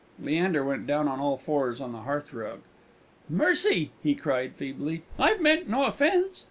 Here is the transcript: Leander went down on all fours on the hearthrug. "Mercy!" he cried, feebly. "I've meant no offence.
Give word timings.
Leander 0.19 0.63
went 0.65 0.87
down 0.87 1.07
on 1.07 1.19
all 1.19 1.37
fours 1.37 1.79
on 1.79 1.91
the 1.91 1.99
hearthrug. 2.01 2.61
"Mercy!" 3.29 3.91
he 4.01 4.15
cried, 4.15 4.55
feebly. 4.55 5.03
"I've 5.19 5.39
meant 5.41 5.69
no 5.69 5.83
offence. 5.85 6.39